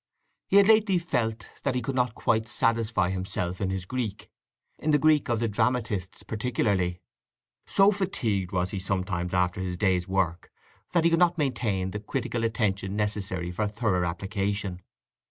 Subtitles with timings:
[0.47, 4.97] He had lately felt that he could not quite satisfy himself in his Greek—in the
[4.97, 7.01] Greek of the dramatists particularly.
[7.67, 10.49] So fatigued was he sometimes after his day's work
[10.93, 14.81] that he could not maintain the critical attention necessary for thorough application.